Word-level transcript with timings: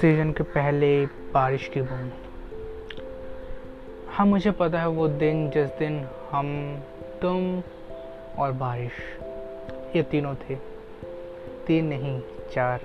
Season 0.00 0.32
के 0.32 0.42
पहले 0.42 1.06
बारिश 1.06 1.68
की 1.68 1.82
बूंद। 1.82 2.12
हाँ 4.08 4.26
मुझे 4.26 4.50
पता 4.50 4.80
है 4.80 4.88
वो 4.88 5.08
दिन 5.08 5.50
जिस 5.50 5.68
दिन 5.68 6.06
हम, 6.30 6.78
तुम 7.22 7.62
और 8.38 8.52
बारिश, 8.52 8.92
ये 9.96 10.02
तीनों 10.02 10.34
थे। 10.34 10.54
तीन 11.66 11.86
नहीं, 11.86 12.20
चार। 12.52 12.80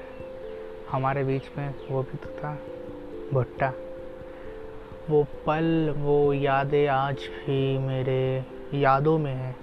हमारे 0.89 1.23
बीच 1.23 1.43
में 1.57 1.75
वो 1.91 2.03
भी 2.03 2.17
तो 2.17 2.29
था, 2.29 2.59
भुट्टा। 3.33 3.73
वो 5.09 5.23
पल, 5.23 5.95
वो 5.97 6.33
यादें 6.33 6.87
आज 6.87 7.15
भी 7.15 7.77
मेरे 7.77 8.45
यादों 8.73 9.17
में 9.17 9.33
हैं। 9.33 9.55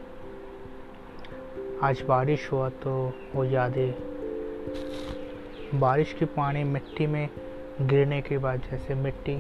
आज 1.82 2.00
बारिश 2.02 2.52
हुआ 2.52 2.68
तो 2.68 3.12
वो 3.34 3.45
यादें 3.45 3.95
बारिश 5.74 6.12
के 6.12 6.24
पानी 6.24 6.64
मिट्टी 6.64 7.06
में 7.06 7.28
गिरने 7.82 8.20
के 8.22 8.38
बाद 8.38 8.60
जैसे 8.70 8.95
मिट्टी 8.95 9.36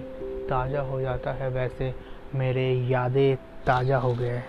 ताज़ा 0.48 0.80
हो 0.80 1.00
जाता 1.00 1.32
है, 1.32 1.48
वैसे 1.50 1.94
मेरे 2.34 2.72
यादें 2.72 3.36
ताज़ा 3.36 3.96
हो 3.96 4.14
गए 4.14 4.28
हैं। 4.28 4.44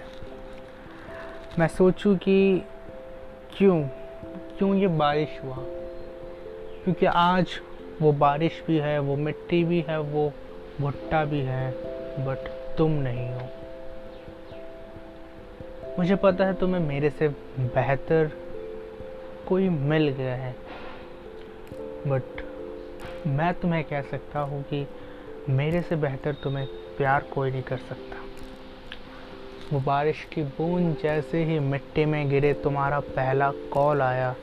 मैं 1.59 1.67
सोचूं 1.67 2.16
कि 2.17 2.63
क्यों 3.57 3.81
क्यों 4.58 4.75
ये 4.75 4.88
बारिश 4.88 5.39
हुआ? 5.44 5.58
क्योंकि 6.83 7.05
आज 7.05 7.47
वो 8.02 8.11
बारिश 8.11 8.63
भी 8.67 8.77
है, 8.77 8.99
वो 8.99 9.16
मिट्टी 9.16 9.63
भी 9.63 9.85
है, 9.89 9.99
वो 9.99 10.33
भुट्टा 10.81 11.25
भी 11.25 11.41
है 11.41 11.71
बट 12.25 12.49
तुम 12.77 12.91
नहीं 12.91 13.30
हो। 13.30 13.41
मुझे 16.01 16.15
पता 16.15 16.45
है 16.45 16.53
तुम्हें 16.53 16.79
मेरे 16.81 17.09
से 17.09 17.27
बेहतर 17.59 18.31
कोई 19.47 19.67
मिल 19.69 20.07
गया 20.09 20.35
है 20.35 20.55
बट 22.08 22.41
मैं 23.27 23.53
तुम्हें 23.53 23.83
कह 23.83 24.02
सकता 24.02 24.39
हूँ 24.39 24.61
कि 24.63 24.88
मेरे 25.49 25.81
से 25.81 25.95
बेहतर 25.95 26.33
तुम्हें 26.33 26.66
प्यार 26.97 27.23
कोई 27.33 27.52
नहीं 27.52 27.61
कर 27.63 27.77
सकता। 27.77 28.17
वो 29.73 29.80
बारिश 29.80 30.25
की 30.33 30.43
बूंद 30.43 30.97
जैसे 31.03 31.43
ही 31.43 31.59
मिट्टी 31.59 32.05
में 32.05 32.30
गिरे, 32.30 32.53
तुम्हारा 32.53 32.99
पहला 32.99 33.52
कॉल 33.73 34.02
आया, 34.02 34.36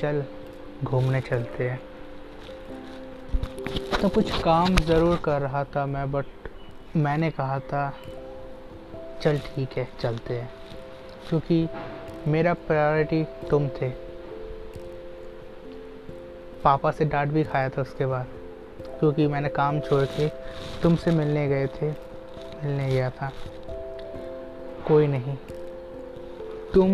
चल, 0.00 0.24
घूमने 0.84 1.20
चलते 1.20 1.68
हैं। 1.68 1.80
तो 4.02 4.08
कुछ 4.08 4.40
काम 4.42 4.76
ज़रूर 4.76 5.16
कर 5.16 5.40
रहा 5.40 5.64
था 5.64 5.86
मैं 5.86 6.10
बट 6.12 6.26
मैंने 6.96 7.30
कहा 7.30 7.58
था, 7.60 7.92
चल, 9.22 9.38
ठीक 9.38 9.78
है, 9.78 9.88
चलते 10.00 10.34
हैं। 10.34 10.57
क्योंकि 11.28 11.68
मेरा 12.26 12.52
प्रायोरिटी 12.66 13.24
तुम 13.50 13.68
थे। 13.68 13.88
पापा 16.64 16.90
से 16.90 17.04
डांट 17.04 17.28
भी 17.28 17.44
खाया 17.44 17.68
था 17.68 17.82
उसके 17.82 18.06
बाद, 18.06 18.26
क्योंकि 19.00 19.26
मैंने 19.26 19.48
काम 19.48 19.80
छोड़ 19.80 20.04
के 20.10 20.28
तुमसे 20.82 21.10
मिलने 21.10 21.46
गए 21.48 21.66
थे, 21.66 21.90
मिलने 22.64 22.88
गया 22.88 23.10
था। 23.10 23.30
कोई 24.88 25.06
नहीं, 25.06 25.36
तुम 26.74 26.90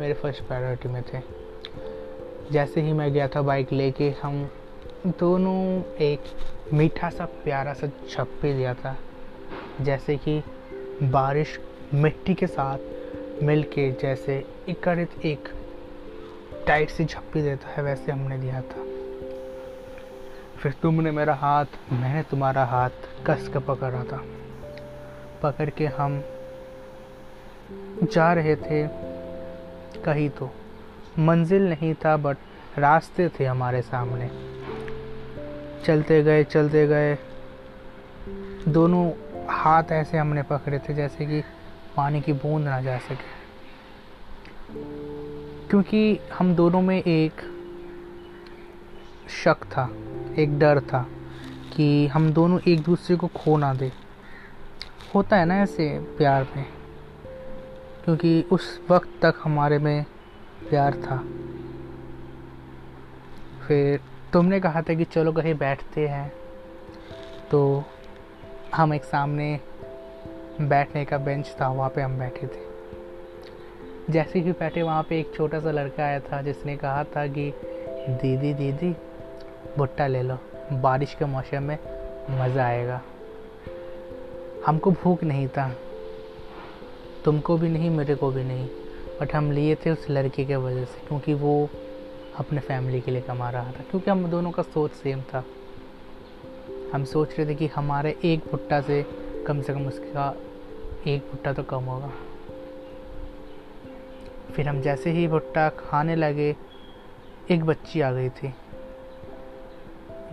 मेरे 0.00 0.14
फ़र्स्ट 0.14 0.42
प्रायोरिटी 0.42 0.88
में 0.88 1.02
थे। 1.02 1.20
जैसे 2.52 2.80
ही 2.80 2.92
मैं 2.92 3.12
गया 3.12 3.28
था 3.28 3.42
बाइक 3.42 3.72
लेके, 3.72 4.10
हम 4.22 4.50
दोनों 5.06 5.82
एक 5.96 6.20
मीठा 6.72 7.10
सा, 7.10 7.24
प्यारा 7.44 7.72
सा 7.72 7.86
छप 7.86 8.08
छप्पी 8.10 8.52
लिया 8.52 8.74
था। 8.74 8.96
जैसे 9.80 10.16
कि 10.16 10.42
बारिश 11.02 11.58
मिट्टी 11.94 12.34
के 12.34 12.46
साथ 12.46 12.78
मिल 13.42 13.62
के 13.62 13.92
जैसे 13.92 14.44
एकड़ित 14.68 15.10
एक 15.24 15.48
टाइट 16.66 16.90
सी 16.90 17.04
झप्पी 17.04 17.42
देता 17.42 17.68
है, 17.68 17.82
वैसे 17.82 18.12
हमने 18.12 18.38
दिया 18.38 18.60
था। 18.60 18.84
फिर 20.58 20.74
तुमने 20.82 21.10
मेरा 21.10 21.34
हाथ, 21.34 21.64
मैंने 21.92 22.22
तुम्हारा 22.22 22.64
हाथ 22.64 22.90
कस 23.26 23.48
कर 23.48 23.60
पकड़ा 23.60 24.04
था। 24.04 24.24
पकड़ 25.42 25.70
के 25.70 25.86
हम 25.86 26.24
जा 28.12 28.32
रहे 28.32 28.56
थे 28.56 28.88
कहीं 30.02 30.30
तो। 30.30 30.50
मंजिल 31.18 31.68
नहीं 31.68 31.94
था 31.94 32.16
बट 32.16 32.36
रास्ते 32.78 33.28
थे 33.28 33.44
हमारे 33.44 33.82
सामने। 33.82 34.30
चलते 35.84 36.22
गए 36.22 36.44
चलते 36.44 36.86
गए। 36.86 37.18
दोनों 38.68 39.12
हाथ 39.48 39.82
ऐसे 39.92 40.18
हमने 40.18 40.42
पकड़े 40.42 40.78
थे, 40.78 40.94
जैसे 40.94 41.26
कि 41.26 41.44
पानी 41.98 42.20
की 42.20 42.32
बूंद 42.34 42.64
ना 42.64 42.80
जा 42.80 42.98
सके। 42.98 43.36
क्योंकि 45.68 46.18
हम 46.32 46.54
दोनों 46.54 46.82
में 46.82 46.96
एक 46.98 47.40
शक 49.34 49.64
था, 49.66 49.88
एक 50.38 50.58
डर 50.58 50.80
था 50.80 51.06
कि 51.76 52.06
हम 52.06 52.32
दोनों 52.32 52.58
एक 52.68 52.80
दूसरे 52.80 53.16
को 53.16 53.26
खो 53.34 53.56
ना 53.56 53.72
दे। 53.74 53.90
होता 55.14 55.36
है 55.36 55.44
ना 55.44 55.56
ऐसे 55.60 55.88
प्यार 56.18 56.46
में, 56.56 56.64
क्योंकि 58.04 58.42
उस 58.52 58.80
वक्त 58.90 59.08
तक 59.22 59.34
हमारे 59.42 59.78
में 59.78 60.04
प्यार 60.70 60.94
था। 60.96 61.16
फिर 63.66 64.00
तुमने 64.32 64.60
कहा 64.60 64.82
था 64.82 64.94
कि 64.94 65.04
चलो 65.04 65.32
कहीं 65.32 65.54
बैठते 65.54 66.06
हैं 66.08 66.32
तो 67.50 67.60
हम 68.74 68.94
एक 68.94 69.04
सामने 69.04 69.48
बैठने 70.60 71.04
का 71.04 71.18
बेंच 71.18 71.56
था, 71.60 71.68
वहाँ 71.68 71.90
पे 71.90 72.02
हम 72.02 72.18
बैठे 72.18 72.46
थे। 72.46 72.68
जैसे 74.10 74.38
ही 74.38 74.52
बैठे, 74.52 74.82
वहाँ 74.82 75.02
पे 75.02 75.20
एक 75.20 75.34
छोटा 75.34 75.60
सा 75.60 75.70
लड़का 75.70 76.04
आया 76.04 76.20
था, 76.20 76.42
जिसने 76.42 76.76
कहा 76.76 77.04
था 77.04 77.26
कि, 77.26 77.54
दीदी 78.08 78.54
दीदी, 78.54 78.96
भुट्टा 79.78 80.06
ले 80.06 80.22
लो, 80.22 80.38
बारिश 80.72 81.14
के 81.14 81.24
मौसम 81.24 81.62
में 81.62 81.78
मज़ा 82.30 82.66
आएगा। 82.66 83.02
हमको 84.66 84.90
भूख 84.90 85.24
नहीं 85.24 85.48
था। 85.48 85.76
तुमको 87.24 87.56
भी 87.56 87.68
नहीं, 87.68 87.90
मेरे 87.90 88.14
को 88.14 88.30
भी 88.30 88.44
नहीं। 88.44 88.68
बट 89.20 89.34
हम 89.34 89.52
लिए 89.52 89.74
थे 89.74 89.90
उस 89.90 90.06
लड़के 90.10 90.44
के 90.44 90.56
वजह 90.56 90.84
से, 90.84 91.08
क्योंकि 91.08 91.34
वो 91.34 91.68
अपने 92.38 92.60
फैमिली 92.60 93.00
के 93.00 93.10
लिए 93.10 93.20
कमा 93.20 93.50
रहा 93.50 93.64
था, 93.64 93.84
क्योंकि 93.90 94.10
हम 94.10 94.26
दोनों 94.26 94.50
का 94.50 94.62
सोच 94.62 94.90
सेम 94.90 95.20
था। 95.20 95.44
हम 96.92 97.04
सोच 97.04 97.38
रहे 97.38 97.46
थे 97.48 97.54
कि 97.54 97.66
हमारे 97.66 98.18
एक 98.24 98.40
भुट्टा 98.40 98.80
से 98.80 99.27
कम 99.48 99.62
से 99.62 99.74
कम 99.74 99.86
उसका 99.86 100.36
एक 101.06 101.20
भुट्टा 101.20 101.52
तो 101.52 101.62
कम 101.62 101.84
होगा। 101.84 102.10
फिर 104.52 104.68
हम 104.68 104.80
जैसे 104.80 105.10
ही 105.10 105.28
भुट्टा 105.28 105.68
खाने 105.68 106.16
लगे, 106.16 106.56
एक 107.50 107.64
बच्ची 107.64 108.00
आ 108.00 108.12
गई 108.12 108.28
थी। 108.28 108.54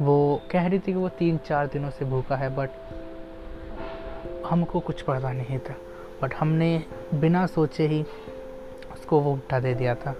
वो 0.01 0.41
कह 0.51 0.67
रही 0.67 0.79
थी 0.79 0.83
कि 0.83 0.93
वो 0.93 1.09
तीन 1.09 1.37
चार 1.37 1.67
दिनों 1.67 1.89
से 1.89 2.05
भूखा 2.05 2.35
है 2.35 2.55
बट 2.55 2.69
हमको 4.45 4.79
कुछ 4.79 5.01
पता 5.01 5.31
नहीं 5.31 5.59
था। 5.59 5.75
बट 6.21 6.33
हमने 6.33 6.83
बिना 7.13 7.45
सोचे 7.45 7.87
ही 7.87 8.03
उसको 8.93 9.19
वो 9.19 9.31
भुट्टा 9.31 9.59
दे 9.59 9.73
दिया 9.73 9.95
था। 9.95 10.15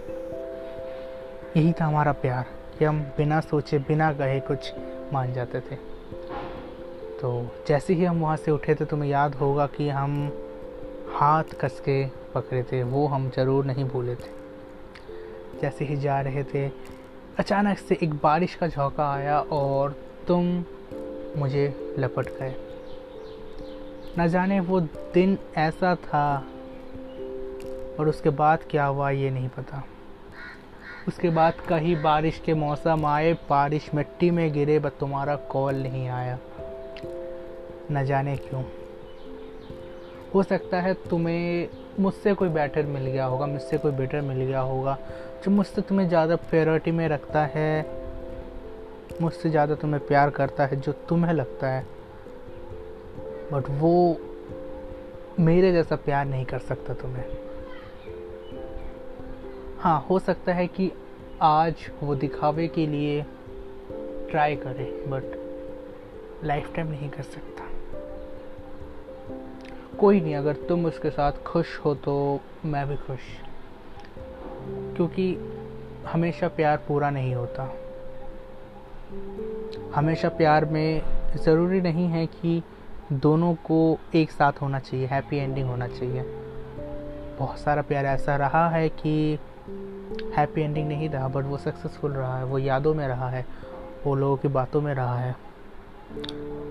यही 1.57 1.73
था 1.73 1.85
हमारा 1.85 2.11
प्यार। 2.11 2.45
कि 2.79 2.85
हम 2.85 3.01
बिना 3.17 3.39
सोचे, 3.39 3.79
बिना 3.79 4.13
कहे 4.13 4.39
कुछ 4.39 4.73
मान 5.13 5.33
जाते 5.33 5.59
थे। 5.59 5.94
तो 7.21 7.29
जैसे 7.67 7.93
ही 7.93 8.05
हम 8.05 8.19
वहाँ 8.21 8.37
से 8.37 8.51
उठे 8.51 8.75
थे 8.75 8.85
तुम्हें 8.85 9.09
याद 9.09 9.35
होगा 9.35 9.65
कि 9.67 9.89
हम 9.89 10.31
हाथ 11.15 11.43
कस 11.61 11.79
के 11.79 12.05
पकड़े 12.35 12.63
थे, 12.63 12.83
वो 12.83 13.07
हम 13.07 13.29
ज़रूर 13.29 13.65
नहीं 13.65 13.85
भूले 13.85 14.15
थे। 14.15 14.33
जैसे 15.61 15.85
ही 15.85 15.95
जा 15.95 16.19
रहे 16.21 16.43
थे, 16.43 16.67
अचानक 17.39 17.77
से 17.77 17.97
एक 18.03 18.13
बारिश 18.13 18.55
का 18.55 18.67
झोंका 18.67 19.11
आया 19.13 19.39
और 19.39 19.95
तुम 20.27 20.63
मुझे 21.37 21.95
लपट 21.99 22.29
गए। 22.39 22.55
न 24.19 24.27
जाने 24.27 24.59
वो 24.59 24.79
दिन 25.13 25.37
ऐसा 25.57 25.95
था 25.95 26.45
और 27.99 28.09
उसके 28.09 28.29
बाद 28.29 28.59
क्या 28.69 28.85
हुआ 28.85 29.09
ये 29.09 29.29
नहीं 29.29 29.49
पता। 29.49 29.83
उसके 31.07 31.29
बाद 31.29 31.53
कहीं 31.69 32.01
बारिश 32.01 32.41
के 32.45 32.53
मौसम 32.53 33.05
आए, 33.05 33.33
बारिश 33.33 33.89
मिट्टी 33.95 34.31
में 34.31 34.51
गिरे 34.53 34.79
बट 34.79 34.91
तुम्हारा 34.99 35.35
कॉल 35.35 35.75
नहीं 35.75 36.07
आया। 36.09 36.37
न 37.91 38.05
जाने 38.05 38.35
क्यों। 38.37 38.63
हो 40.35 40.43
सकता 40.43 40.81
है 40.81 40.93
तुम्हें, 40.93 41.67
मुझसे 41.99 42.33
कोई 42.33 42.49
बेटर 42.49 42.85
मिल 42.85 43.03
गया 43.03 43.25
होगा, 43.25 43.45
मुझसे 43.45 43.77
कोई 43.77 43.91
बेटर 43.91 44.21
मिल 44.21 44.37
गया 44.37 44.59
होगा, 44.59 44.97
जो 45.45 45.51
मुझसे 45.51 45.81
तुम्हें 45.81 46.07
ज़्यादा 46.07 46.35
प्रायोरिटी 46.35 46.91
में 46.91 47.07
रखता 47.07 47.45
है, 47.45 47.85
मुझसे 49.21 49.49
ज़्यादा 49.49 49.75
तुम्हें 49.75 50.07
प्यार 50.07 50.29
करता 50.29 50.65
है, 50.65 50.81
जो 50.81 50.91
तुम्हें 50.91 51.33
लगता 51.33 51.67
है। 51.67 51.85
बट 53.51 53.63
वो 53.69 54.17
मेरे 55.39 55.71
जैसा 55.71 55.95
प्यार 55.95 56.25
नहीं 56.25 56.45
कर 56.45 56.59
सकता 56.59 56.93
तुम्हें। 56.93 57.25
हाँ 59.77 60.05
हो 60.09 60.19
सकता 60.19 60.53
है 60.53 60.67
कि 60.67 60.91
आज 61.41 61.73
वो 62.03 62.15
दिखावे 62.15 62.67
के 62.67 62.87
लिए 62.87 63.21
ट्राई 64.31 64.55
करे 64.55 65.05
बट 65.07 65.23
लाइफ 66.43 66.75
टाइम 66.75 66.87
नहीं 66.87 67.09
कर 67.09 67.23
सकता। 67.23 67.54
कोई 69.99 70.21
नहीं, 70.21 70.35
अगर 70.35 70.53
तुम 70.53 70.85
उसके 70.85 71.09
साथ 71.09 71.31
खुश 71.31 71.79
हो 71.79 71.95
तो 71.95 72.39
मैं 72.65 72.87
भी 72.87 72.95
खुश। 72.95 73.19
क्योंकि 74.95 75.37
हमेशा 76.07 76.47
प्यार 76.47 76.77
पूरा 76.77 77.09
नहीं 77.09 77.35
होता। 77.35 77.75
हमेशा 79.95 80.29
प्यार 80.29 80.65
में 80.65 81.01
ज़रूरी 81.37 81.81
नहीं 81.81 82.07
है 82.07 82.25
कि 82.25 82.63
दोनों 83.11 83.53
को 83.53 83.97
एक 84.15 84.31
साथ 84.31 84.51
होना 84.61 84.79
चाहिए 84.79 85.05
हैप्पी 85.05 85.37
एंडिंग 85.37 85.69
होना 85.69 85.87
चाहिए। 85.87 86.21
बहुत 87.39 87.59
सारा 87.59 87.81
प्यार 87.81 88.05
ऐसा 88.05 88.35
रहा 88.35 88.69
है 88.69 88.89
कि 88.89 89.39
हैप्पी 90.35 90.61
एंडिंग 90.61 90.87
नहीं 90.87 91.09
रहा 91.09 91.27
बट 91.27 91.45
वो 91.45 91.57
सक्सेसफुल 91.57 92.11
रहा 92.11 92.37
है, 92.37 92.45
वो 92.45 92.59
यादों 92.59 92.93
में 92.93 93.07
रहा 93.07 93.29
है, 93.29 93.45
वो 94.05 94.15
लोगों 94.15 94.37
की 94.37 94.47
बातों 94.47 94.81
में 94.81 94.93
रहा 94.93 95.19
है। 95.19 95.35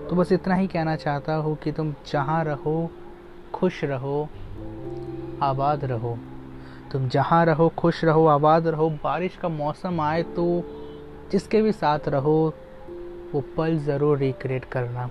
तो 0.09 0.15
बस 0.15 0.31
इतना 0.31 0.55
ही 0.55 0.67
कहना 0.67 0.95
चाहता 0.95 1.35
हूँ 1.35 1.55
कि 1.55 1.71
तुम 1.71 1.93
जहाँ 2.11 2.43
रहो 2.43 2.91
खुश 3.55 3.83
रहो, 3.83 4.29
आबाद 5.41 5.85
रहो। 5.85 6.17
तुम 6.91 7.07
जहाँ 7.09 7.45
रहो, 7.45 7.67
खुश 7.69 8.03
रहो, 8.03 8.25
आबाद 8.25 8.67
रहो। 8.67 8.89
बारिश 8.89 9.37
का 9.37 9.49
मौसम 9.49 10.01
आए 10.01 10.23
तो 10.23 10.63
जिसके 11.31 11.61
भी 11.61 11.71
साथ 11.71 11.99
रहो, 12.07 12.53
वो 13.33 13.43
पल 13.57 13.77
ज़रूर 13.77 14.17
रिक्रिएट 14.17 14.65
करना। 14.65 15.09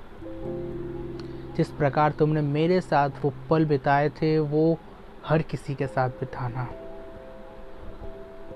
जिस 1.57 1.71
प्रकार 1.71 2.13
तुमने 2.13 2.41
मेरे 2.41 2.81
साथ 2.81 3.11
वो 3.25 3.33
पल 3.51 3.65
बिताए 3.65 4.09
थे, 4.09 4.39
वो 4.39 4.79
हर 5.27 5.43
किसी 5.43 5.75
के 5.75 5.87
साथ 5.87 6.11
बिताना। 6.11 6.65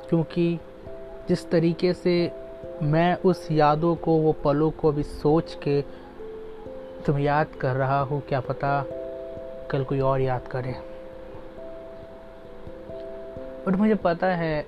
क्योंकि 0.08 0.58
जिस 1.29 1.50
तरीके 1.50 1.93
से 1.93 2.32
मैं 2.82 3.14
उस 3.17 3.49
यादों 3.50 3.96
को, 3.96 4.17
वो 4.17 4.32
पलों 4.32 4.70
को 4.70 4.88
अभी 4.88 5.02
सोच 5.02 5.55
के 5.55 5.82
तुम 7.06 7.19
याद 7.19 7.46
कर 7.61 7.76
रहा 7.76 8.00
हूँ, 8.00 8.23
क्या 8.29 8.40
पता 8.40 8.85
कल 9.70 9.85
कोई 9.85 10.00
और 10.00 10.20
याद 10.20 10.49
करे। 10.49 10.75
बट 13.67 13.76
मुझे 13.76 13.94
पता 13.94 14.26
है 14.26 14.67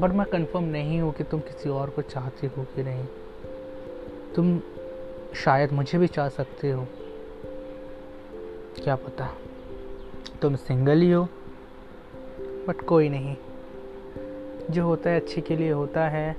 बट 0.00 0.10
मैं 0.10 0.26
कंफर्म 0.26 0.64
नहीं 0.64 1.00
हूँ 1.00 1.12
कि 1.12 1.24
तुम 1.24 1.40
किसी 1.40 1.68
और 1.68 1.90
को 1.90 2.02
चाहती 2.02 2.46
हो 2.46 2.64
कि 2.64 2.82
नहीं। 2.82 3.04
तुम 4.36 4.60
शायद 5.34 5.72
मुझे 5.72 5.98
भी 5.98 6.06
चाह 6.06 6.28
सकते 6.28 6.70
हो। 6.70 6.86
क्या 8.84 8.96
पता? 8.96 9.34
तुम 10.42 10.56
सिंगल 10.56 11.00
ही 11.00 11.12
हो 11.12 11.28
बट 12.68 12.82
कोई 12.82 13.08
नहीं। 13.08 13.36
जो 14.70 14.84
होता 14.84 15.10
है 15.10 15.20
अच्छे 15.20 15.40
के 15.40 15.56
लिए 15.56 15.70
होता 15.70 16.08
है। 16.08 16.36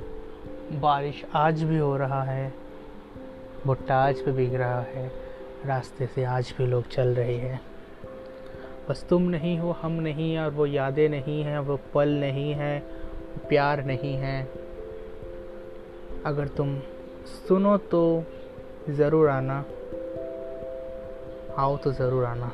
बारिश 0.71 1.25
आज 1.33 1.63
भी 1.63 1.77
हो 1.77 1.97
रहा 1.97 2.23
है। 2.23 2.53
भुट्टा 3.65 3.95
आज 3.95 4.19
भी 4.19 4.31
भीग 4.31 4.55
रहा 4.55 4.81
है। 4.81 5.11
रास्ते 5.65 6.07
से 6.07 6.23
आज 6.23 6.53
भी 6.57 6.65
लोग 6.65 6.87
चल 6.87 7.07
रहे 7.07 7.35
हैं। 7.35 7.74
बस 8.89 9.05
तुम 9.09 9.21
नहीं 9.21 9.59
हो, 9.59 9.71
हम 9.71 9.91
नहीं 9.91 10.37
और 10.37 10.51
वो 10.51 10.65
यादें 10.65 11.09
नहीं 11.09 11.43
हैं, 11.43 11.59
वो 11.59 11.79
पल 11.93 12.09
नहीं 12.09 12.53
हैं, 12.53 12.81
प्यार 13.49 13.83
नहीं 13.85 14.15
है। 14.15 14.49
अगर 16.25 16.47
तुम 16.47 16.79
सुनो 17.47 17.77
तो 17.77 18.23
ज़रूर 18.89 19.29
आना, 19.29 19.65
आओ 21.57 21.77
तो 21.77 21.91
ज़रूर 21.91 22.25
आना। 22.25 22.51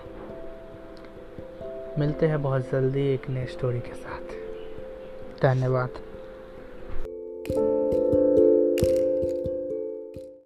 मिलते 1.99 2.27
हैं 2.27 2.41
बहुत 2.43 2.71
जल्दी 2.71 3.07
एक 3.13 3.29
नई 3.29 3.45
स्टोरी 3.45 3.79
के 3.79 3.93
साथ। 3.93 4.33
धन्यवाद। 5.41 5.89